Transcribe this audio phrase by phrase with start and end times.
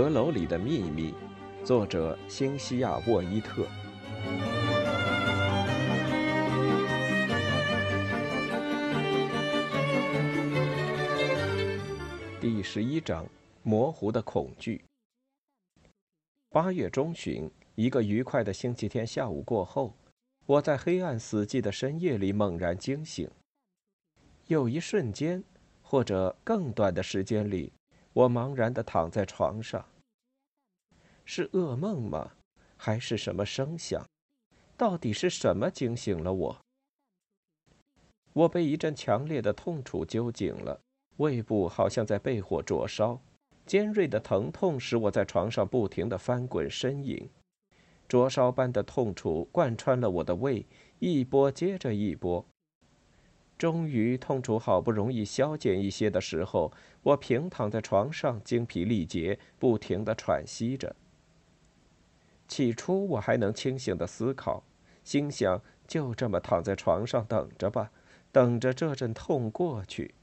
[0.00, 1.12] 阁楼里的秘密，
[1.62, 3.66] 作者辛西亚·沃伊特。
[12.40, 13.28] 第十一章：
[13.62, 14.82] 模糊的恐惧。
[16.48, 19.94] 八月中旬，一个愉快的星期天下午过后，
[20.46, 23.30] 我在黑暗死寂的深夜里猛然惊醒。
[24.46, 25.44] 有一瞬间，
[25.82, 27.70] 或者更短的时间里。
[28.12, 29.84] 我茫然地躺在床上。
[31.24, 32.32] 是噩梦吗？
[32.76, 34.04] 还是什么声响？
[34.76, 36.58] 到底是什么惊醒了我？
[38.32, 40.80] 我被一阵强烈的痛楚揪紧了，
[41.18, 43.20] 胃部好像在被火灼烧，
[43.66, 47.28] 尖锐的疼痛使我在床上不停地翻滚呻吟，
[48.08, 50.64] 灼烧般的痛楚贯穿了我的胃，
[50.98, 52.44] 一波接着一波。
[53.60, 56.72] 终于，痛楚好不容易消减一些的时候，
[57.02, 60.96] 我平躺在床上，精疲力竭，不停地喘息着。
[62.48, 64.64] 起初，我还能清醒地思考，
[65.04, 67.90] 心想：就这么躺在床上等着吧，
[68.32, 70.14] 等着这阵痛过去。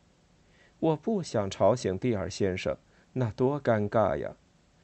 [0.79, 2.75] 我不想吵醒蒂尔先生，
[3.13, 4.35] 那多尴尬呀！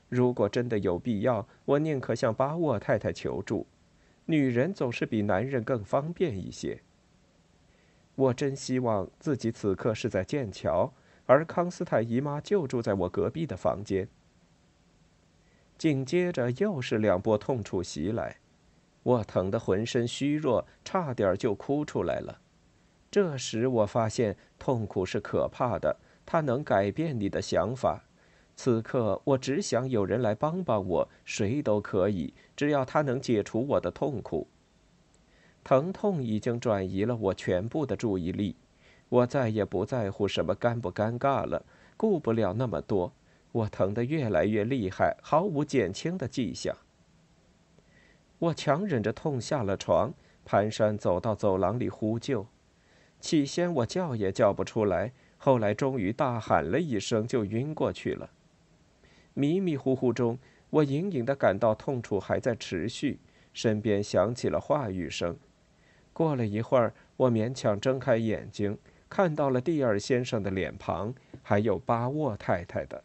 [0.10, 3.66] 如果真的有必要，我宁可向巴沃太太求助。
[4.26, 6.84] 女人总是比男人更方便一些。
[8.16, 10.94] 我真希望自己此刻是在剑桥，
[11.26, 14.08] 而康斯坦姨妈就住在我隔壁的房间。
[15.78, 18.38] 紧接着又是两波痛楚袭来，
[19.02, 22.40] 我疼得浑身虚弱，差点就哭出来了。
[23.10, 28.04] 这时我发现痛苦是可怕的，它能改变你的想法。
[28.56, 34.48] 此刻我只想有人来帮帮我，谁都可以，只要他能解除我的痛苦。
[35.64, 38.56] 疼痛已经转移了我全部的注意力，
[39.10, 41.66] 我再也不在乎什么尴不尴尬了，
[41.96, 43.14] 顾不了那么多。
[43.52, 46.76] 我疼得越来越厉害，毫无减轻的迹象。
[48.40, 50.14] 我强忍着痛下了床，
[50.46, 52.46] 蹒跚走到走廊里呼救。
[53.20, 58.30] 起先我叫也叫不出来，后来终于大喊了一声，就晕过去了。
[59.34, 60.38] 迷迷糊糊中，
[60.72, 63.20] 我隐隐的感到痛楚还在持续，
[63.54, 65.38] 身边响起了话语声。
[66.14, 68.78] 过了一会儿，我勉强睁开眼睛，
[69.10, 73.04] 看到了蒂尔先生的脸庞，还有巴沃太太的。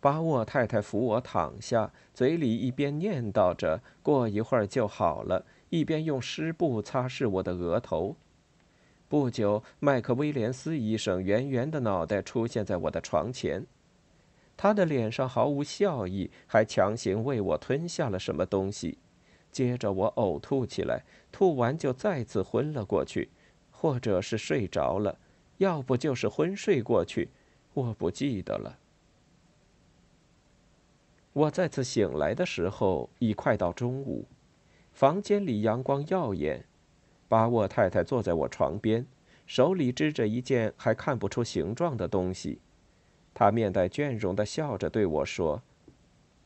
[0.00, 8.14] 巴沃太太扶我躺下，嘴里一边念叨着“过一会儿就好了”，一边用湿布擦拭我的额头。
[9.08, 13.66] 不久，麦克威廉斯医生圆圆的脑袋出现在我的床前，
[14.56, 18.98] 他的脸上毫无笑意，还强行为我吞下了什么东西。
[19.50, 23.28] 接着我呕吐起来，吐完就再次昏了过去，
[23.70, 25.18] 或者是睡着了，
[25.58, 27.28] 要不就是昏睡过去，
[27.74, 28.78] 我不记得了。
[31.32, 34.26] 我再次醒来的时候已快到中午，
[34.92, 36.64] 房间里阳光耀眼，
[37.28, 39.06] 巴沃太太坐在我床边，
[39.46, 42.60] 手里支着一件还看不出形状的东西，
[43.34, 45.62] 她面带倦容的笑着对我说：“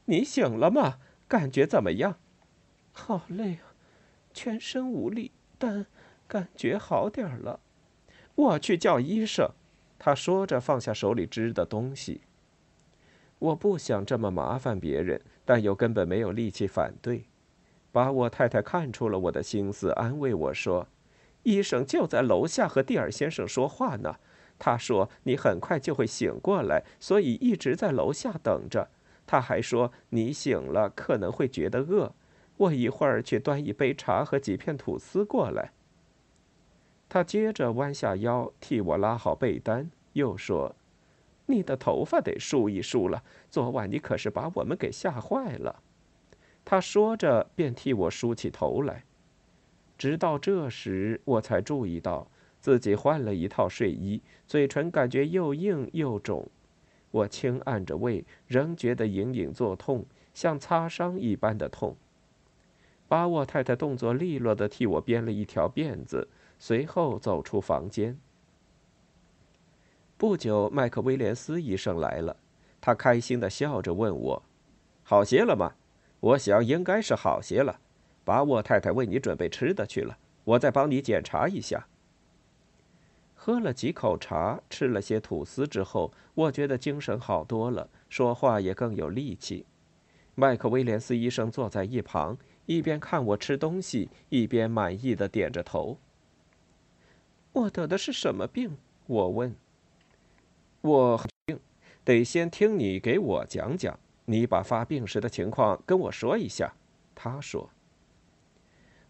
[0.05, 0.99] 你醒了吗？
[1.27, 2.19] 感觉怎么样？”
[2.93, 3.72] 好累啊，
[4.33, 5.87] 全身无力，但
[6.27, 7.61] 感觉好点了。
[8.35, 9.51] 我去叫医生。
[9.99, 12.23] 他说着放下手里支的东西。
[13.39, 17.25] 我不想这么麻烦别人，但又根本没有力气反对。
[17.93, 20.89] 把我太太看出了我的心思，安慰我说
[21.45, 24.17] ：“医生就在楼下和蒂尔先生说话呢。
[24.59, 28.89] 他说你很快就会醒过来，所以一直在楼下等着。
[29.27, 32.13] 他还说你醒了可能会觉得饿。”
[32.57, 35.73] 我一会儿去端一杯茶和几片吐司过来。
[37.09, 40.75] 他接着弯下腰替我拉好被单，又说
[41.47, 45.83] ：“你的头发得梳一梳了，昨晚你可是把我们给吓坏了。”
[46.65, 49.05] 他说着便替我梳起头来。
[49.99, 52.29] 直到这时，我才注意到
[52.61, 56.49] 自己换了一套睡衣，嘴唇感觉又硬又肿。
[57.11, 61.97] 我轻按着胃，仍觉得隐隐作痛，像擦伤一般的痛。
[63.13, 66.27] 巴沃太太动作利落地替我编了一条辫子，
[66.59, 68.19] 随后走出房间。
[70.17, 72.35] 不久，麦克威廉斯医生来了，
[72.81, 74.43] 他开心地笑着问我
[75.05, 75.75] ：“好些了吗？”
[76.21, 77.79] 我想应该是好些了。
[78.25, 81.87] 巴沃太太为你准备吃的去了，我再帮你检查一下。
[83.35, 89.67] 喝了几口茶，吃了些吐司之后，我觉得精神好多了，说话也更有力气。
[90.35, 92.39] 麦克威廉斯医生坐在一旁。
[92.67, 95.99] 一边看我吃东西，一边满意的点着头。
[97.53, 98.77] 我得的是什么病？
[99.07, 99.55] 我问。
[100.81, 101.61] 我病，
[102.05, 103.99] 得先听你给我讲讲。
[104.25, 106.73] 你把发病时的情况跟我说一下。”
[107.15, 107.69] 他说。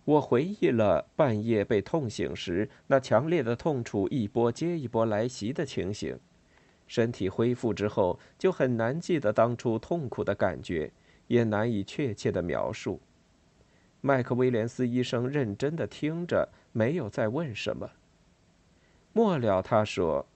[0.05, 6.19] 我回忆了半夜被痛醒时那强烈的痛楚一波接一波来袭的情形。
[6.89, 10.91] 身体恢复之后，就很难记得当初痛苦的感觉，
[11.29, 13.01] 也难以确切的描述。
[14.05, 17.89] 麦克威廉斯医生认真的听着，没有再问什么。
[19.13, 20.27] 末了，他说：“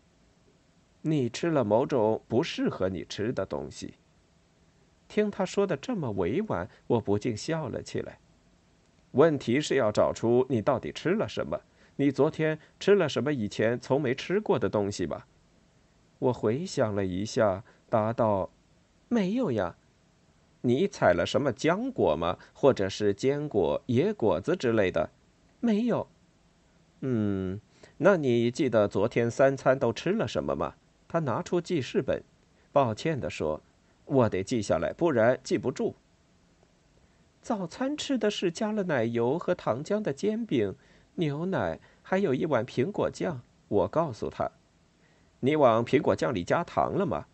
[1.02, 3.94] 你吃了某种不适合你吃的东西。”
[5.08, 8.20] 听他说的这么委婉，我不禁笑了起来。
[9.12, 11.60] 问题是要找出你到底吃了什么？
[11.96, 15.26] 你昨天吃了什么以前从没吃过的东西吧？
[16.20, 18.50] 我回想了一下，答道
[19.08, 19.76] ：“没有呀。”
[20.62, 22.38] 你采了什么浆果吗？
[22.52, 25.10] 或者是坚果、野果子之类的？
[25.60, 26.06] 没有。
[27.00, 27.60] 嗯，
[27.98, 30.74] 那你记得昨天三餐都吃了什么吗？
[31.08, 32.22] 他拿出记事本，
[32.72, 33.60] 抱歉地说
[34.06, 35.94] ：“我得记下来，不然记不住。”
[37.40, 40.74] 早餐吃的是加了奶油和糖浆的煎饼、
[41.14, 43.40] 牛奶，还有一碗苹果酱。
[43.68, 44.50] 我告诉他
[45.40, 47.26] ：“你往苹果酱里加糖了吗？”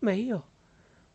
[0.00, 0.42] 没有。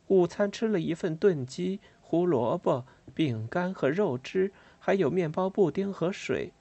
[0.10, 6.52] 午餐吃了一份炖鸡、胡萝卜、饼干和肉汁，还有面包、布丁和水。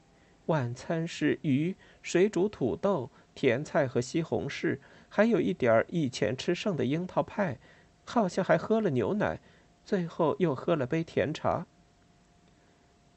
[0.46, 4.78] 晚餐是鱼、水煮土豆、甜菜和西红柿，
[5.08, 7.58] 还有一点儿以前吃剩的樱桃派，
[8.04, 9.40] 好像还喝了牛奶，
[9.82, 11.66] 最后又喝了杯甜茶。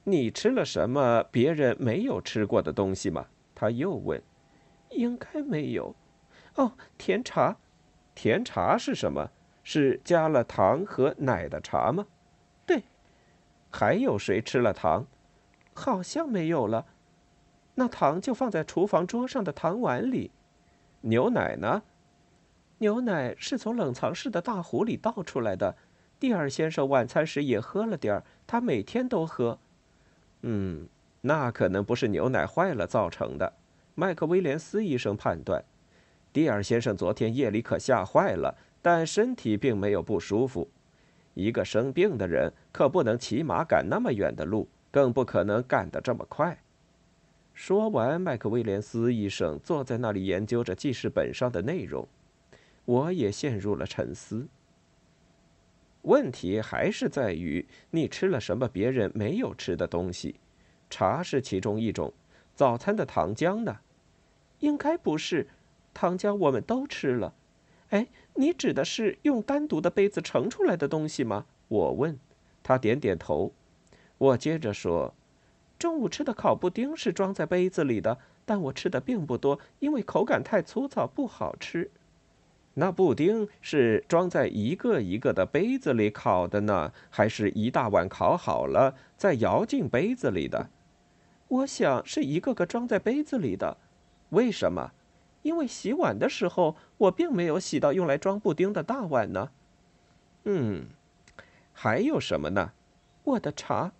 [0.05, 3.27] 你吃了什么别人没有吃过的东西吗？
[3.53, 4.21] 他又问。
[4.91, 5.95] 应该没有。
[6.55, 7.57] 哦，甜茶。
[8.15, 9.29] 甜茶是什么？
[9.63, 12.05] 是加了糖和奶的茶吗？
[12.65, 12.83] 对。
[13.69, 15.05] 还有谁吃了糖？
[15.73, 16.85] 好像没有了。
[17.75, 20.31] 那糖就放在厨房桌上的糖碗里。
[21.01, 21.83] 牛奶呢？
[22.79, 25.75] 牛奶是从冷藏室的大壶里倒出来的。
[26.19, 29.57] 蒂尔先生晚餐时也喝了点儿，他每天都喝。
[30.41, 30.87] 嗯，
[31.21, 33.53] 那可能不是牛奶坏了造成的。
[33.95, 35.63] 麦克威廉斯医生判断，
[36.33, 38.57] 蒂尔先生昨天夜里可吓坏了。
[38.81, 40.69] 但身体并没有不舒服。
[41.33, 46.61] 一个生病的人可不能骑马赶那么远的路，更不可能赶得这么快。
[47.53, 52.07] 说完，麦克威廉斯医生坐在那里研究着记事本上的内容。
[52.85, 54.47] 我也陷入了沉思。
[56.01, 60.39] 问题还是在于你吃了什么别人没有吃的东西。
[60.89, 62.11] 茶是其中一种。
[62.53, 63.77] 早餐的糖浆呢？
[64.59, 65.47] 应该不是。
[65.93, 67.33] 糖浆我们都吃了。
[67.91, 71.45] 哎，你指的是用单独的杯子盛出来的东西吗？
[71.69, 72.19] 我问。
[72.63, 73.51] 他点点头。
[74.17, 75.13] 我接着说
[75.79, 81.89] ：“中午吃的烤布丁是装在杯子里的，但我吃的并不多，因为口感太粗糙，不好吃。
[82.75, 90.69] 那布丁是装在一个一个的杯子里烤的呢，还是一大碗烤好了再舀进杯子里的？
[91.47, 93.75] 我想是一个个装在杯子里的。
[94.29, 94.91] 为什么？”
[95.41, 99.51] 因为洗碗的时候，我并没有洗到用来装布丁的大碗呢。
[100.43, 100.87] 嗯，
[101.73, 102.73] 还有什么呢？
[103.23, 103.91] 我的茶，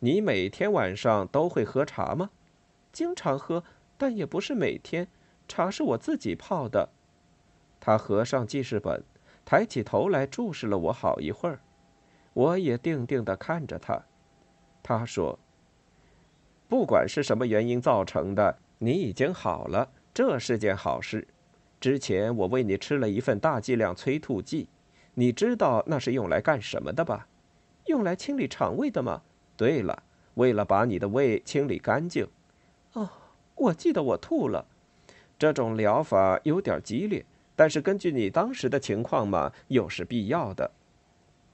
[0.00, 2.30] 你每天晚上都会喝茶吗？
[2.92, 3.62] 经常喝，
[3.96, 5.08] 但也不是每天。
[5.48, 6.88] 茶是我自己泡的。
[7.78, 9.02] 他合上记事本，
[9.44, 11.60] 抬起头来注视了我好一会儿。
[12.32, 14.02] 我也定定地看着他。
[14.82, 15.38] 他说
[16.68, 21.28] ：“不管是什么原因造成的，你已经好了。”这是件好事。
[21.78, 24.66] 之前我为你吃了一份大剂量催吐剂，
[25.12, 27.28] 你知道那是用来干什么的吧？
[27.84, 29.20] 用来清理肠胃的吗？
[29.58, 30.02] 对了，
[30.36, 32.26] 为了把你的胃清理干净。
[32.94, 33.06] 哦，
[33.56, 34.64] 我记得我吐了。
[35.38, 37.22] 这种疗法有点激烈，
[37.54, 40.70] 但是根据你当时的情况嘛，又是必要的。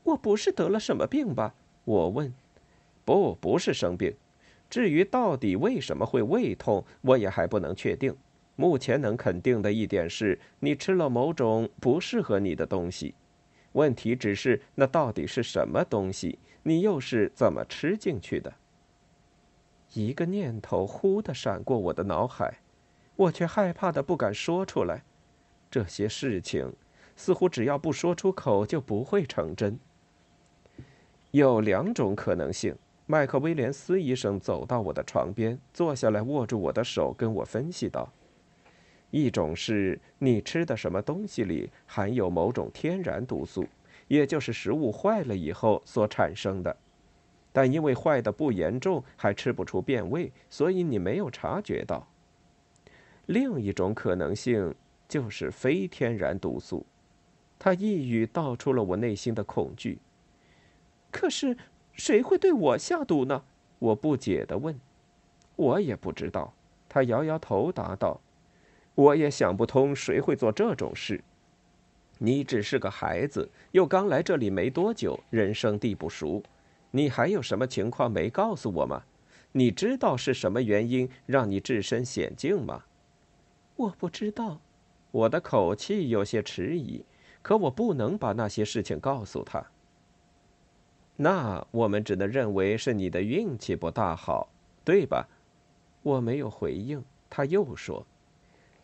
[0.04, 1.52] 我不是得了什么病吧？
[1.84, 2.32] 我问。
[3.04, 4.14] 不，不是生病。
[4.70, 8.14] 至于到底为什么会胃痛，我也还不能确定。
[8.56, 13.14] 目前能肯定的一点是，你吃了某种不适合你的东西。
[13.72, 16.38] 问题只是那到底是什么东西？
[16.62, 18.52] 你又是怎么吃进去的？
[19.94, 22.58] 一个念头忽地闪过我的脑海，
[23.16, 25.02] 我却害怕的不敢说出来。
[25.70, 26.72] 这些事情
[27.16, 29.78] 似乎只要不说出口就不会成真。
[31.30, 32.76] 有两种可能性。
[33.06, 38.10] 麦克威廉斯医生走到我的床边，坐下来，握住我的手，跟我分析道。
[39.12, 43.64] 一种是你吃的什么东西里含有某种天然毒素，
[44.08, 46.74] 也就是食物坏了以后所产生的，
[47.52, 52.08] 但因为坏的不严重，还吃不出变味，所以你没有察觉到。
[53.26, 54.74] 另一种可能性
[55.06, 56.86] 就是非天然毒素，
[57.58, 59.98] 他一语道出了我内心的恐惧。
[61.10, 61.54] 可是，
[61.92, 63.44] 谁会对我下毒呢？
[63.78, 64.80] 我不解地问。
[65.56, 66.54] 我也不知道。
[66.88, 68.18] 他摇摇头答道
[68.94, 71.22] ：“我也想不通，谁会做这种事。
[72.18, 76.42] 你只是个孩子，又刚来这里没多久，人生地不熟。
[76.90, 79.02] 你还有什么情况没告诉我吗？
[79.52, 82.84] 你知道是什么原因让你置身险境吗？”
[83.76, 84.60] 我不知道。
[85.10, 87.04] 我的口气有些迟疑，
[87.42, 89.66] 可我不能把那些事情告诉他。
[91.16, 94.48] 那我们只能认为是你的运气不大好，
[94.84, 95.28] 对吧？
[96.02, 97.04] 我没有回应。
[97.28, 98.06] 他又说：“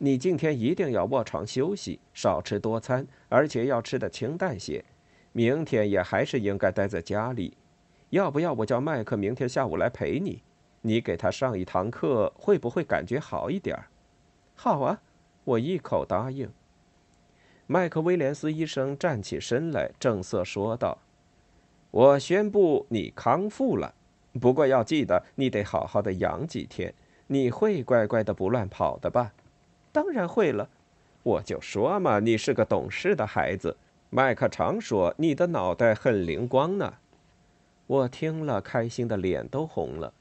[0.00, 4.84] 你今天一定要卧床休息，少吃多餐，而且要吃的清淡些。
[5.32, 7.56] 明天也还是应该待在家里。
[8.10, 10.42] 要不要我叫麦克明天下午来陪你？
[10.82, 13.76] 你给他上一堂课，会不会感觉好一点
[14.54, 15.02] ？”“好啊！”
[15.44, 16.48] 我一口答应。
[17.66, 20.98] 麦克威廉斯医生站起身来，正色说道
[21.90, 23.92] ：“我宣布你康复了，
[24.40, 26.94] 不过要记得，你得好好的养几天。”
[27.30, 29.34] 你会乖乖的不乱跑的吧？
[29.98, 30.68] 当然会了。
[31.24, 33.76] 我就说嘛，你是个懂事的孩子。
[34.10, 36.94] 麦克常说你的脑袋很灵光呢。
[37.88, 40.14] 我听了，开心的脸都红了。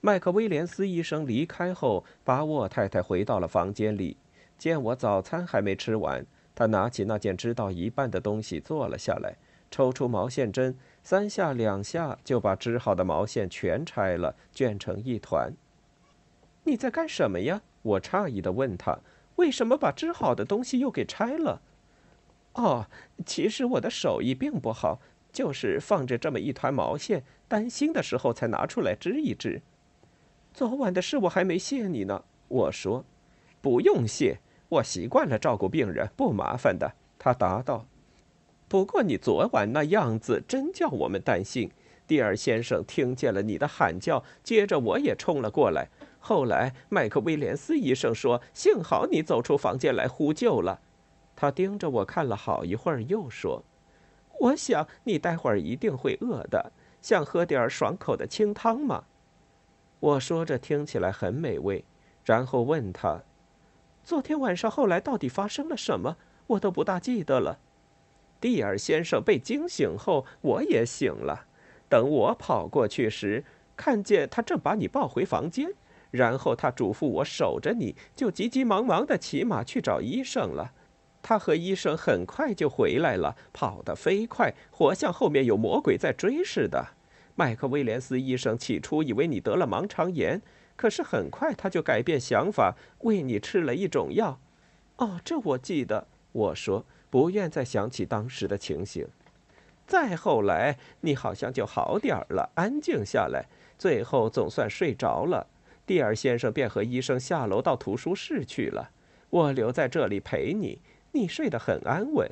[0.00, 4.16] 麦克威廉斯医生离开后，巴沃太太回到了房间里，
[4.56, 9.36] 见我早餐还没吃完，她拿起那件织到一半的东西坐了下来，
[9.70, 15.52] 抽出毛线针，三下两下就把织好的毛线全拆了，卷成一团。
[16.64, 17.60] 你在干什么呀？
[17.82, 18.98] 我诧异的问他
[19.36, 21.62] ：“为什么把织好的东西又给拆了？”
[22.54, 22.86] 哦，
[23.24, 25.00] 其实我的手艺并不好，
[25.32, 29.62] 就是放着这么一团毛线，担心的时候才拿出来织一织。
[30.52, 32.24] 昨晚的事我还没谢你呢。
[32.48, 33.04] 我说
[33.62, 37.86] ：“不用谢，我习惯了照顾病人，不麻烦的。”他答道
[38.66, 41.70] ：“不过你昨晚那样子真叫我们担心。
[42.08, 45.88] 蒂尔先生听见了你的喊叫，接着我也冲了过来。”
[46.20, 50.80] 后来，麦克威廉斯医生说：“幸好你走出房间来呼救了。”
[51.34, 53.64] 他盯着我看了好一会儿，又说
[54.38, 59.04] ：“我想你待会儿一定会饿的，想喝点爽口的清汤吗？”
[59.98, 61.84] 我说着听起来很美味，
[62.24, 63.22] 然后问他
[64.04, 66.18] ：“昨天晚上后来到底发生了什么？
[66.48, 67.58] 我都不大记得了。”
[68.40, 71.46] 蒂尔先生被惊醒后，我也醒了。
[71.88, 73.44] 等我跑过去时，
[73.76, 75.72] 看见他正把你抱回房间。
[76.10, 80.72] 然后他嘱咐我守着你，就急急忙忙的骑马去找医生了。
[81.22, 86.88] 他和医生很快就回来了，跑得飞快，活像后面有魔鬼在追似的。
[87.34, 90.40] 麦克威廉斯医生起初以为你得了盲肠炎，
[90.76, 94.40] 可是很快他就改变想法，为你吃了一种药。
[94.96, 96.06] 哦，这我记得。
[96.32, 99.06] 我说不愿再想起当时的情形。
[99.86, 105.48] 再后来，你好像就好点了，安静下来，最后总算睡着了。
[105.90, 108.92] 蒂尔先生便和医生下楼到图书室去了，
[109.28, 110.78] 我留在这里陪你。
[111.10, 112.30] 你睡得很安稳，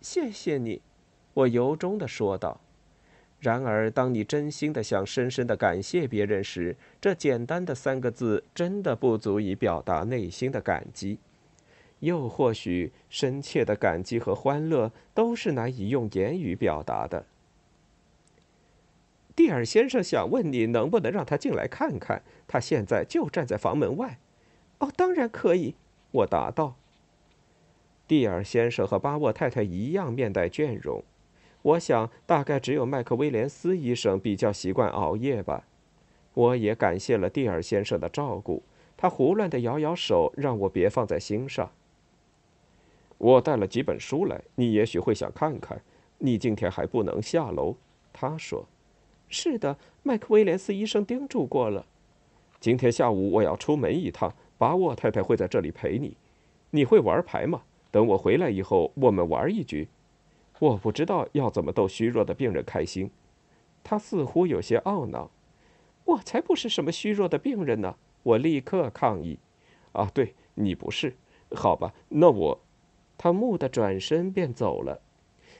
[0.00, 0.82] 谢谢你，
[1.32, 2.60] 我由衷的说道。
[3.38, 11.20] 然而，当你真心的想深深的感谢别人时，这简单的三个字真的不足以表达内心的感激。
[12.00, 17.24] 又或许，深切的感激和欢乐都是难以用言语表达的。
[19.34, 22.22] 蒂尔先生想问你能不能让他进来看看，
[22.52, 24.18] 他现在就站在房门外。
[24.76, 25.74] 哦，当然可以，
[26.10, 26.76] 我答道。
[28.06, 31.02] 蒂尔先生和巴沃太太一样面带倦容，
[31.62, 35.64] 我想大概只有麦克威廉斯医生比较习惯熬夜吧。
[36.34, 38.62] 我也感谢了蒂尔先生的照顾，
[38.98, 41.72] 他胡乱的摇摇手，让我别放在心上。
[43.16, 45.80] 我带了几本书来，你也许会想看看。
[46.18, 47.76] 你今天还不能下楼，
[48.12, 48.66] 他说。
[49.30, 51.86] 是的，麦克威廉斯医生叮嘱过了。
[52.62, 56.16] 今天下午我要出门一趟，巴沃太太会在这里陪你。
[56.70, 57.62] 你会玩牌吗？
[57.90, 59.88] 等我回来以后，我们玩一局。
[60.60, 63.10] 我不知道要怎么逗虚弱的病人开心。
[63.82, 65.28] 他似乎有些懊恼。
[66.04, 67.96] 我才不是什么虚弱的病人呢！
[68.22, 69.40] 我立刻抗议。
[69.90, 71.16] 啊，对你不是？
[71.56, 72.60] 好吧，那我……
[73.18, 75.00] 他蓦地转身便走了。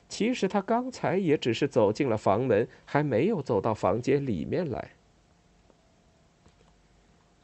[0.09, 4.93] 其实他刚才也只是走进了房门，还没有走到房间里面来。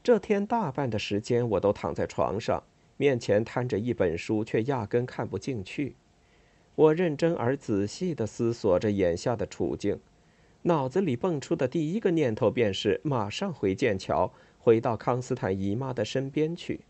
[0.08, 2.62] 这天大半的时间，我都躺在床上，
[2.96, 5.96] 面前摊着一本书，却压根看不进去。
[6.76, 10.00] 我认真而仔细的思索着眼下的处境，
[10.62, 16.80] 脑子里蹦出的第一个念头便是马上回剑桥，回到康斯坦姨妈的身边去。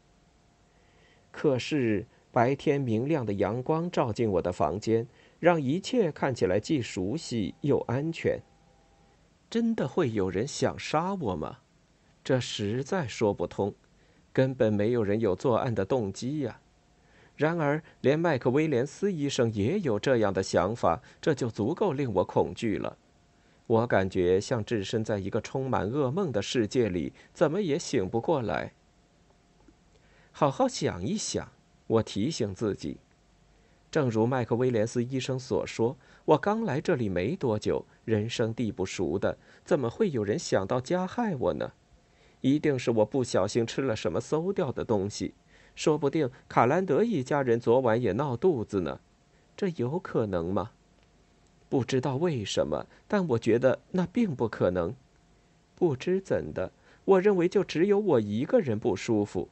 [1.32, 5.08] 可是白天明亮的阳光照进我的房间，
[5.40, 8.40] 让一切看起来既熟悉又安全。
[9.50, 11.58] 真的会有人想杀我吗？
[12.28, 13.74] 这实在说不通，
[14.34, 16.60] 根本没有人有作案的动机呀。
[17.36, 22.98] 然而，连麦克威廉斯医生也有这样的想法，这就足够令我恐惧了。
[23.66, 28.74] 我感觉像置身在一个充满噩梦的世界里，怎么也醒不过来。
[30.30, 31.50] 好好想一想，
[31.86, 32.98] 我提醒自己。
[33.90, 41.72] 正如麦克威廉斯医生所说，我刚来这里没多久，人生地不熟的，怎么会有人想到加害我呢？
[42.40, 45.34] 一定是我不小心吃了什么馊掉的东西，
[45.74, 49.00] 说不定卡兰德一家人昨晚也闹肚子呢，
[49.56, 50.70] 这有可能吗？
[51.68, 54.94] 不知道为什么，但我觉得那并不可能。
[55.74, 56.72] 不知怎的，
[57.04, 59.48] 我认为就只有我一个人不舒服。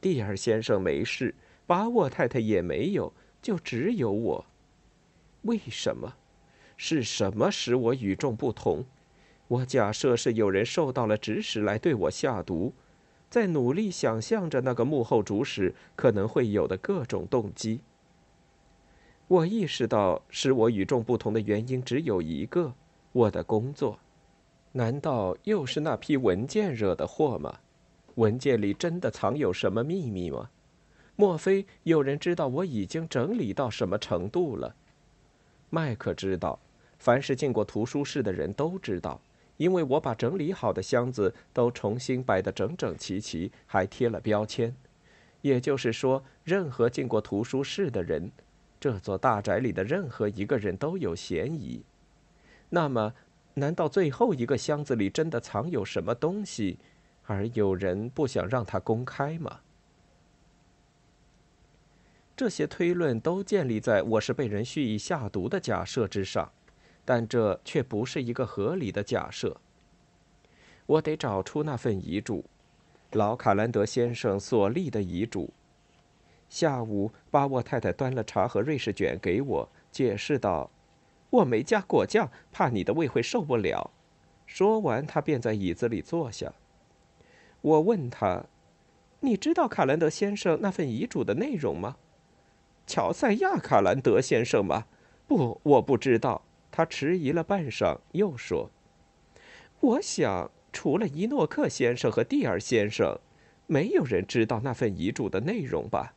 [0.00, 1.34] 蒂尔先生没事，
[1.66, 4.44] 巴沃太太也没有，就只有我。
[5.42, 6.14] 为什么？
[6.76, 8.84] 是什么使我与众不同？
[9.46, 12.72] 我假设是有人受到了指使来对我下毒，
[13.28, 17.80] 在努力想象着那个幕后主使可能会有的各种动机。
[19.28, 22.72] 我意识到使我与众不同的原因只有一个：
[23.12, 23.98] 我的工作。
[24.72, 27.58] 难道又是那批文件惹的祸吗？
[28.16, 30.50] 文件里真的藏有什么秘密吗？
[31.16, 34.74] 莫非有人知道我已经整理到什么程度了？
[35.70, 36.58] 麦克知道，
[36.98, 39.20] 凡是进过图书室的人都知道。
[39.56, 44.74] 因为我把整理好的箱子都重新摆得整整齐齐，还贴了标签，
[45.42, 48.32] 也就是说，任何进过图书室的人，
[48.80, 51.82] 这座大宅里的任何一个人都有嫌疑。
[52.70, 53.14] 那么，
[53.54, 56.78] 难道最后一个箱子里真的藏有什么东西，
[57.26, 59.60] 而有人不想让它公开吗？
[62.36, 66.50] 这些推论都建立在我是被人蓄意下毒的假设之上。
[67.04, 69.56] 但这却不是一个合理的假设。
[70.86, 72.44] 我得找出那份遗嘱，
[73.12, 75.50] 老卡兰德先生所立的遗嘱。
[76.48, 80.70] 下午，巴沃太太端了茶和瑞士卷给我，解释道
[81.30, 83.90] ：“我没加果酱，怕你的胃会受不了。”
[84.46, 86.52] 说完，他便在椅子里坐下。
[87.62, 88.44] 我问他
[89.20, 91.96] ：“你知道卡兰德先生那份遗嘱的内容吗
[92.86, 94.86] ？”“乔赛亚·卡兰德先生吗
[95.26, 96.42] ？”“不，我不知道。”
[96.76, 98.68] 他迟疑了半晌，又说
[99.78, 103.20] ：“我想，除了伊诺克先生和蒂尔先生，
[103.68, 106.14] 没有人知道那份遗嘱的内容吧？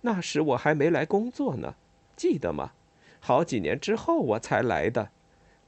[0.00, 1.76] 那时我还没来工作呢，
[2.16, 2.72] 记得吗？
[3.20, 5.10] 好几年之后我才来的。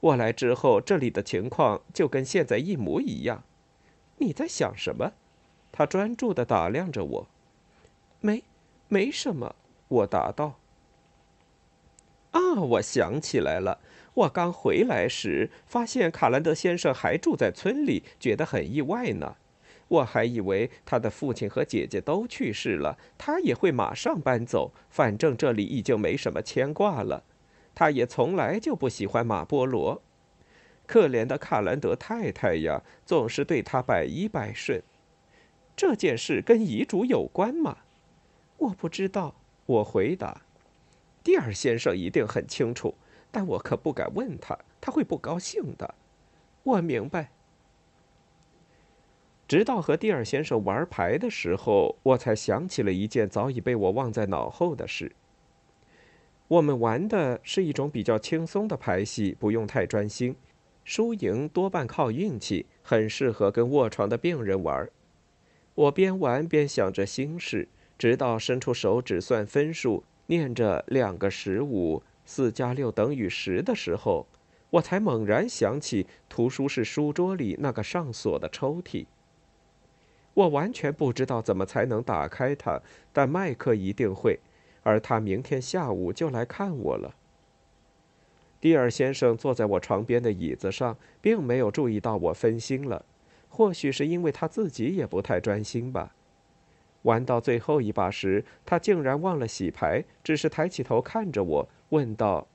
[0.01, 3.45] 我来之后，这里的情况就跟现在一模一样。
[4.17, 5.13] 你在想什么？”
[5.71, 7.27] 他专注地打量着我。
[8.19, 8.43] “没，
[8.89, 9.55] 没什么。”
[9.87, 10.55] 我答道。
[12.31, 13.79] “啊，我想起来了。”
[14.15, 19.35] 我刚回来时，发现卡兰德先生还住在村里，觉得很意外呢。
[19.87, 24.71] 我还以为他的父亲和姐姐都去世了，他也会马上搬走。
[24.89, 27.23] 反正这里已经没什么牵挂了。
[27.75, 30.01] 他也从来就不喜欢马波罗。
[30.87, 34.81] 可怜的卡兰德太太呀，总是对他百依百顺。
[35.75, 37.79] 这件事跟遗嘱有关吗？
[38.57, 39.35] 我不知道。
[39.65, 40.41] 我回答。
[41.23, 42.95] 蒂尔先生一定很清楚。
[43.35, 45.93] 但我可不敢问他，他会不高兴的。
[46.63, 47.31] 我明白。
[49.45, 55.11] 直到和蒂尔先生玩牌的时候，我才想起了一件早已被我忘在脑后的事。
[56.47, 60.37] 我们玩的是一种比较轻松的牌戏，不用太专心，
[60.85, 64.89] 输赢多半靠运气，很适合跟卧床的病人玩。
[65.73, 67.67] 我边玩边想着心事，
[67.97, 72.01] 直到伸出手指算分数，念着两个十五。
[72.25, 74.25] 四加六等于十的时候，
[74.71, 79.05] 我才猛然想起图书室书桌里那个上锁的抽屉。
[80.33, 82.81] 我完全不知道怎么才能打开它，
[83.13, 84.39] 但麦克一定会，
[84.83, 87.15] 而他明天下午就来看我了。
[88.59, 93.05] 蒂尔先生坐在我床边的椅子上，并没有注意到我分心了，
[93.47, 96.14] 或许是因为他自己也不太专心吧。
[97.05, 101.69] 玩到最后一把时，他竟然忘了洗牌，只是抬起头看着我。
[101.89, 102.47] 问道：“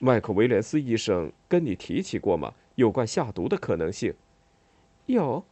[0.00, 2.52] 麦克威廉斯医生跟你提起过吗？
[2.74, 4.14] 有关下毒的可能性？”
[5.06, 5.44] 有，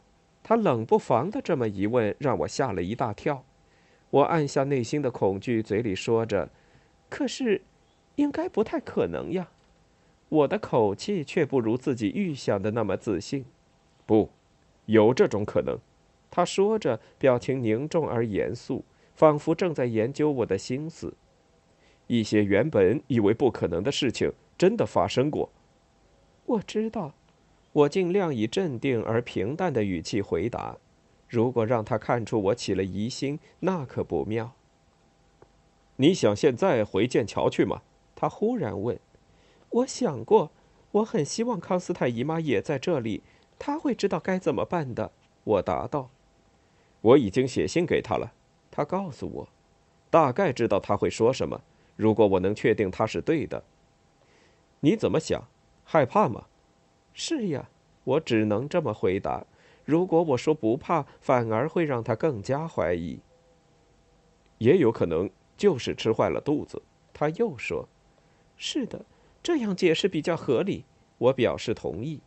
[0.43, 3.43] 他冷不防的这么一问，让我吓了一大跳。
[4.09, 6.49] 我按下内心的恐惧，嘴里说着
[7.09, 7.61] ：“可是，
[8.15, 9.49] 应该不太可能呀。”
[10.27, 13.45] 我的口气却不如自己预想的那么自信。
[14.05, 14.29] 不，
[14.87, 15.79] 有这种可能。
[16.31, 18.85] 他说着，表情凝重而严肃。
[19.15, 21.13] 仿佛正在研究我的心思。
[22.07, 25.49] 一些原本以为不可能的事情，真的发生过。
[26.45, 27.13] 我知道，
[27.73, 30.77] 我尽量以镇定而平淡的语气回答。
[31.27, 34.53] 如果让他看出我起了疑心，那可不妙。
[35.97, 37.81] 你想现在回剑桥去吗？
[38.15, 38.97] 他忽然问。
[39.69, 40.51] 我想过，
[40.91, 43.21] 我很希望康斯坦姨妈也在这里，
[43.59, 45.11] 她会知道该怎么办的。
[45.43, 46.09] 我答道。
[47.01, 48.33] 我已经写信给他了，
[48.69, 49.49] 他告诉我，
[50.09, 51.61] 大概知道他会说什么。
[51.95, 53.63] 如果我能确定他是对的，
[54.79, 55.47] 你怎么想？
[55.83, 56.45] 害怕吗？
[57.13, 57.69] 是呀，
[58.03, 59.45] 我只能这么回答。
[59.85, 63.19] 如果我说不怕，反而会让他更加怀疑。
[64.59, 66.81] 也有可能就是吃坏了肚子。
[67.13, 67.89] 他又说
[68.55, 69.03] ：“是的，
[69.41, 70.85] 这样解释比较合理。”
[71.17, 72.21] 我表示同意。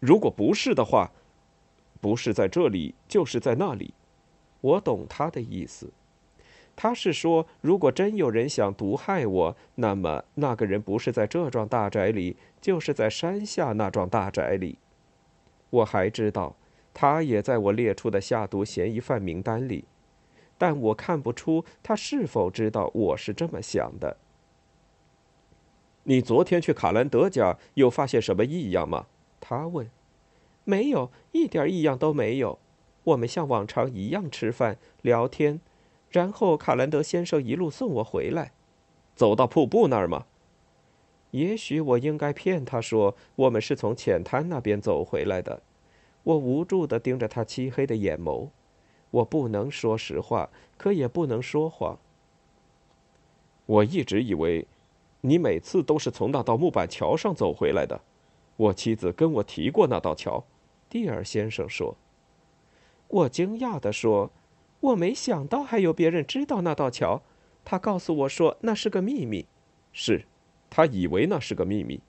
[0.00, 1.12] 如果不是的话，
[2.00, 3.94] 不是在这里，就是在那里。
[4.60, 5.92] 我懂他的意思。
[6.74, 14.78] 他是说，如果真有人想毒害我，那么那个人不是在这幢大宅里，就是在山下那幢大宅里。
[15.70, 16.56] 我还知道。
[16.94, 19.84] 他也在我列出的下毒嫌疑犯名单里，
[20.56, 24.16] 但我看不出他是否知道我是这么想的。
[26.02, 29.06] 你昨天去卡兰德家有发现什么异样吗？
[29.38, 29.88] 他问。
[30.68, 32.58] 没有，一点异样都没有。
[33.04, 35.62] 我们像往常一样吃饭聊天，
[36.10, 38.52] 然后卡兰德先生一路送我回来，
[39.14, 40.26] 走到瀑布那儿吗？
[41.30, 45.62] 也许我应该骗他说我们是从浅滩那边走回来的。
[46.22, 48.50] 我无助地盯着他漆黑的眼眸，
[49.10, 51.98] 我不能说实话，可也不能说谎。
[53.64, 54.66] 我一直以为，
[55.22, 58.02] 你每次都是从那道木板桥上走回来的。
[58.56, 60.44] 我妻子跟我提过那道桥，
[60.88, 61.96] 蒂尔先生说。
[63.08, 64.30] 我惊讶地说
[64.80, 67.22] ：“我没想到还有别人知道那道桥。”
[67.64, 69.46] 他告诉我说那是个秘密。
[69.92, 70.24] 是，
[70.70, 72.00] 他以为那是个秘密，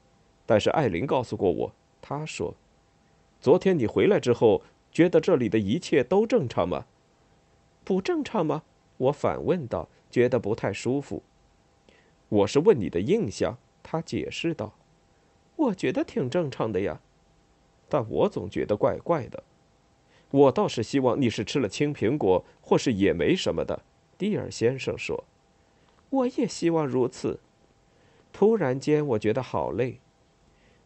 [0.46, 2.56] 但是艾琳告诉过我，他说。
[3.42, 4.62] 昨天你回来之后，
[4.92, 6.86] 觉得这里的一切都正常吗？
[7.84, 8.64] 不正常吗？
[8.98, 11.24] 我反问道，觉得不太舒服。
[12.28, 14.74] 我是问你的印象，他解释道。
[15.56, 17.02] 我觉得挺正常的呀，
[17.90, 19.44] 但我总觉得怪怪的。
[20.32, 23.82] 我倒是希望你是吃了青苹果或是野莓什么的，
[24.18, 25.26] 蒂尔先生说。
[26.12, 27.40] 我也希望如此。
[28.32, 30.00] 突然间，我觉得好累。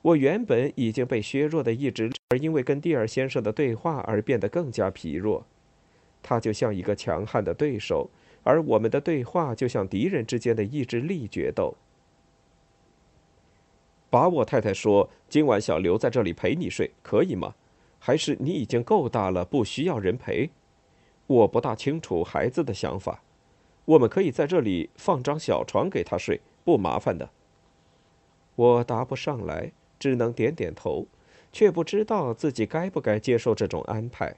[0.01, 5.45] 我原本已经被削弱的意志，而因为跟蒂尔先生的对话而变得更加疲弱。
[6.21, 8.09] 他就像一个强悍的对手，
[8.43, 11.75] 而我们的对话就像敌人之间的意志力决斗。
[14.13, 17.55] 巴沃太太说：“今晚想留在这里陪你睡，可以吗？
[17.97, 20.51] 还是你已经够大了，不需要人陪？”
[21.25, 23.23] 我不大清楚孩子的想法。
[23.85, 27.31] 我们可以在这里放张小床给他睡，不麻烦的。
[28.55, 29.71] 我答不上来。
[29.97, 31.07] 只能点点头，
[31.51, 34.35] 却不知道自己该不该接受这种安排。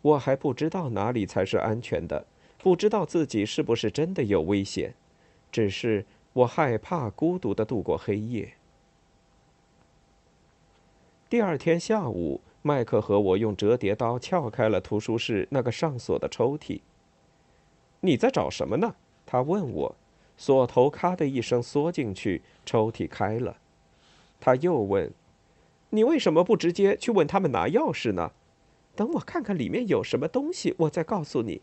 [0.00, 2.26] 我还不知道哪里才是安全的，
[2.58, 4.94] 不知道自己是不是真的有危险，
[5.52, 8.54] 只是我害怕孤独的度过黑夜。
[11.32, 16.82] 第二天下午，麦克和我用折叠刀撬开了图书室那个上锁的抽屉。
[18.00, 18.94] 你在找什么呢？
[19.24, 19.96] 他问我。
[20.36, 23.56] 锁头咔的一声缩进去，抽屉开了。
[24.40, 25.10] 他又问
[25.88, 28.32] ：“你为什么不直接去问他们拿钥匙呢？
[28.94, 31.62] 等我看看里面有什么东西，我再告诉你。”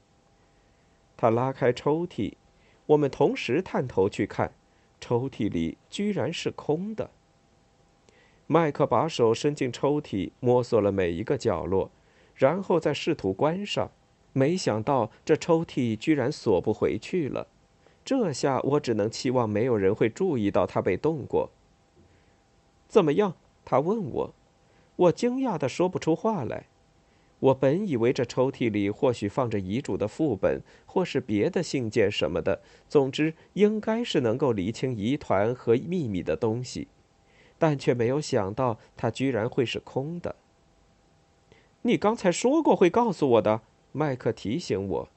[1.16, 2.34] 他拉开抽屉，
[2.88, 4.52] 我们同时探头去看，
[5.00, 7.12] 抽屉里居然是空的。
[8.52, 11.92] 麦克把手伸进抽屉，摸索了每一个角落，
[12.34, 13.92] 然后再试图关上。
[14.34, 17.46] 没想到这抽屉居然锁不回去了。
[18.04, 21.52] 这下我只能期望没有人会注意到它被动过。
[22.88, 23.36] 怎么样？
[23.64, 24.34] 他问我，
[24.96, 26.66] 我惊讶的说不出话来。
[27.38, 36.88] 我本以为这抽屉里或许放着遗嘱的副本，或是别的信件什么的，总之应该是能够理清疑团和秘密的东西，
[37.60, 40.36] 但却没有想到它居然会是空的。
[41.84, 45.10] 你刚才说过会告诉我的，麦克提醒我。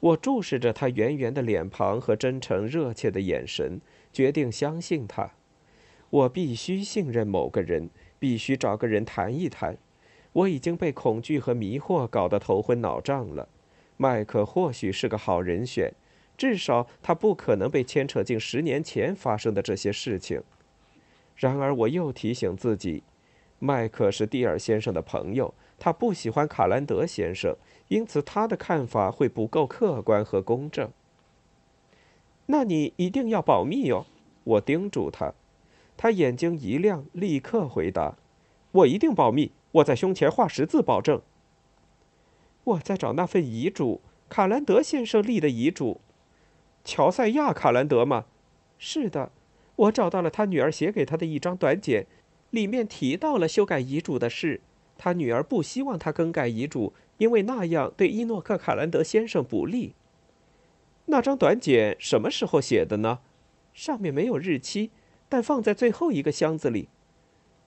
[0.00, 3.80] 我注视着他圆圆的脸庞和真诚热切的眼神，
[4.12, 5.30] 决定相信他。
[6.10, 9.76] 我必须信任某个人，必须找个人谈一谈。
[10.32, 13.48] 我已经被恐惧和迷惑搞得头昏脑胀了。
[13.96, 15.92] 麦克或许是个好人选，
[16.36, 20.40] 至少他不可能被牵扯进十年前发生的这些事情。
[21.38, 23.04] 然而，我又提醒自己，
[23.60, 27.54] 麦克是蒂尔先生的朋友，他不喜欢卡兰德先生，
[27.86, 30.90] 因此他的看法会不够客观和公正。
[32.46, 34.06] 那你一定要保密哦，
[34.42, 35.32] 我叮嘱他。
[35.96, 38.16] 他眼睛一亮，立刻回答
[38.72, 41.22] ：“我一定保密，我在胸前画十字保证。”
[42.64, 46.00] 我在找那份遗嘱，卡兰德先生立的遗嘱。
[46.84, 48.26] 乔赛亚·卡兰德吗？
[48.78, 49.30] 是的，
[49.78, 52.06] 我找到了他女儿写给他的一张短简。
[52.50, 54.62] 里面提到了修改遗嘱的事，
[54.96, 59.94] 他女儿不希望他更改遗嘱，因为那样对伊诺克·卡兰德先生不利。
[61.06, 63.18] 那张短简什么时候写的呢？
[63.74, 64.90] 上面没有日期，
[65.28, 66.88] 但放在最后一个箱子里。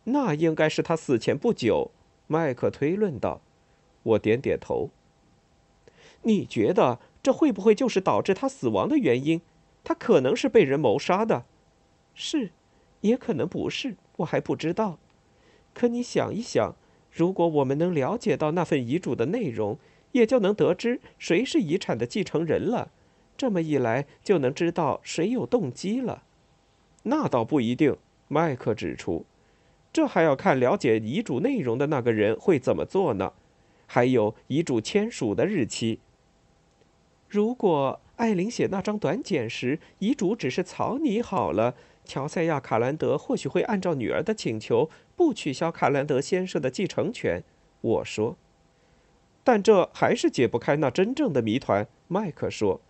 [0.06, 1.92] 那应该是他死前不久，
[2.26, 3.42] 麦克推论道。
[4.02, 4.90] 我点点头。
[6.24, 9.42] 你觉得这会不会就是导致他死亡的原因？
[9.84, 11.46] 他可能是被人谋杀的。
[12.14, 12.52] 是，
[13.02, 13.96] 也可能不是。
[14.18, 15.00] 我还不知道，
[15.74, 16.76] 可你想一想，
[17.12, 19.80] 如果我们能了解到那份遗嘱的内容，
[20.12, 22.92] 也就能得知谁是遗产的继承人了。
[23.36, 26.24] 这么一来，就能知道谁有动机了。
[27.04, 27.98] 那倒不一定，
[28.28, 29.26] 麦克指出，
[29.92, 33.34] 这还要看了解遗嘱内容的那个人会怎么做呢？
[33.88, 36.00] 还有遗嘱签署的日期。
[37.28, 41.76] 如果艾琳写那张短简时，遗嘱只是草拟好了。
[42.04, 47.44] 乔赛亚·卡兰德或许会按照女儿的请求，不取消卡兰德先生的继承权。
[47.82, 48.36] 我说，
[49.44, 51.88] 但这还是解不开那真正的谜团。
[52.08, 52.82] 麦克说：“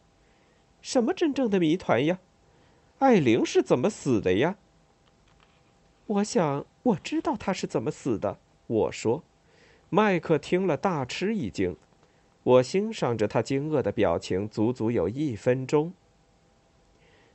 [0.81, 2.19] 什么真正的谜团呀？
[2.99, 4.57] 艾琳是怎么死的呀？”
[6.07, 8.39] 我想我知道她是怎么死的。
[8.67, 9.23] 我说，
[9.89, 11.77] 麦克听了大吃一惊。
[12.43, 15.93] 我欣赏着他惊愕的表情，足足有一分钟。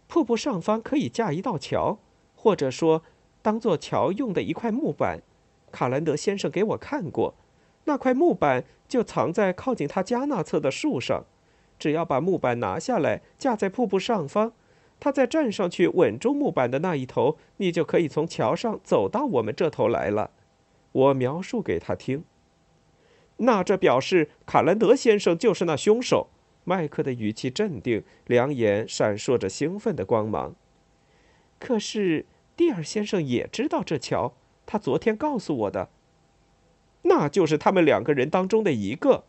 [0.09, 1.99] 瀑布上方可以架一道桥，
[2.35, 3.03] 或者说，
[3.43, 5.23] 当做桥用的一块木板。
[5.73, 7.35] 卡兰德先生给我看过，
[7.85, 11.25] 那块木板就藏在靠近他家那侧的树上。
[11.79, 14.53] 只要把木板拿下来，架在瀑布上方，
[14.99, 20.31] 他再站上去稳住木板的那一头，你就可以从桥上走到我们这头来了。
[20.93, 22.25] 我描述给他听。
[23.39, 26.29] 那这表示卡兰德先生就是那凶手。
[26.69, 30.57] 麦克的语气镇定，两眼闪烁着兴奋的光芒。
[31.61, 32.27] 可是
[32.57, 34.35] 蒂尔先生也知道这桥，
[34.67, 35.89] 他昨天告诉我的。
[37.03, 39.23] 那就是他们两个人当中的一个。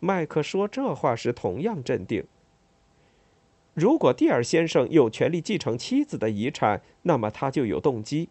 [0.00, 2.24] 麦克说这话时同样镇定。
[3.74, 8.28] 如果蒂尔先生有权利继承妻子的遗产，那么他就有动机；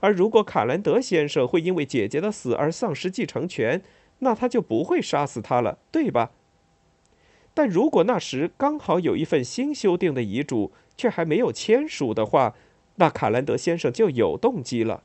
[0.00, 3.82] 而如果卡兰德先生会因为姐姐的死而丧失继承权，
[4.20, 6.30] 那他就不会杀死他了，对吧？
[7.58, 12.54] 但如果那时刚好有一份新修订的遗嘱，却还没有签署的话，
[12.94, 15.02] 那卡兰德先生就有动机了。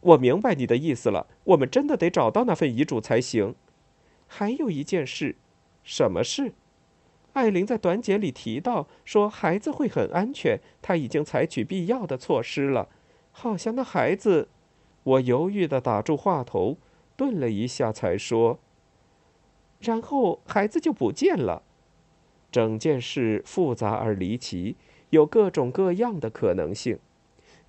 [0.00, 3.54] 我明白你的意思了，我们真的得找到那份遗嘱才行。
[4.26, 5.36] 还有一件事，
[5.84, 6.52] 什么事？
[7.34, 12.88] 艾琳在短简里提到说孩子会很安全，他已经采取必要的措施了。
[13.30, 14.48] 好像那孩子……
[15.04, 16.76] 我犹豫地打住话头，
[17.16, 18.58] 顿了一下，才说
[19.78, 21.62] ：“然后孩子就不见了。”
[22.50, 24.76] 整件事复杂而离奇，
[25.10, 26.98] 有各种各样的可能性。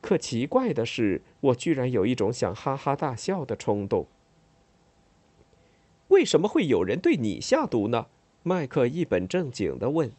[0.01, 4.07] 可奇怪的是，我居然有一种想哈哈大笑的冲动。
[6.07, 8.07] 为什么会有人对你下毒呢？
[8.41, 10.11] 麦克一本正经地问。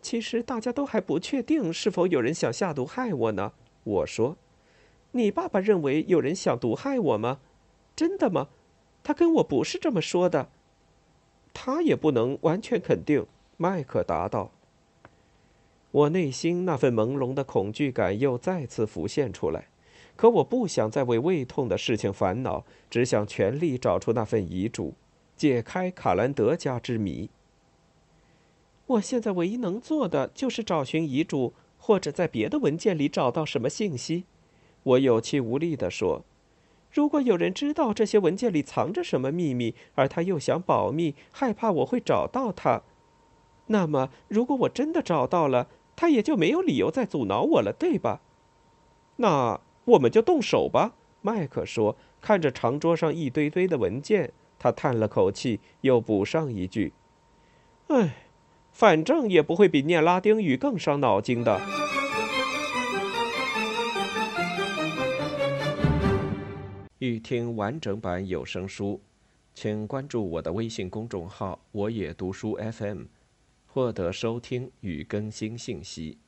[0.00, 3.52] 其实大家都还不确定是否有人想下毒害我呢。
[3.84, 4.36] 我说
[5.12, 7.40] ：“你爸爸认为有人想毒害我吗？
[7.94, 8.48] 真的吗？
[9.04, 10.48] 他跟我不是这么说的。
[11.52, 13.26] 他也不能完全肯定。”
[13.62, 14.50] 麦克答道
[15.92, 19.68] ：“我内心那份朦胧的恐惧感又再次浮现出来，
[20.16, 24.94] 可我不想再为胃痛的事情烦恼，只想全力找出那份遗嘱，
[25.36, 27.30] 解开卡兰德家之谜。
[28.86, 34.24] 我现在唯一能做的就是找寻遗嘱，或者在别的文件里找到什么信息。”
[34.82, 36.24] 我有气无力地说
[36.90, 42.82] ：“如果有人知道这些文件里藏着什么秘密，而他又想保密，害怕我会找到他。”
[43.72, 48.20] 那么，如果我真的找到了，他也就没有理由再阻挠我了，对吧？
[49.16, 50.92] 那我们就动手吧。”
[51.24, 56.92] 麦克说，看着长桌上一堆堆的文件，他叹了口气，又补上一句
[57.88, 58.26] ：“哎，
[58.72, 61.60] 反正也不会比念拉丁语更伤脑筋的。”
[66.98, 69.00] 欲听完整版有声书，
[69.54, 73.04] 请关注我的微信公众号“我也读书 FM”。
[73.74, 76.18] 获得收听与更新信息。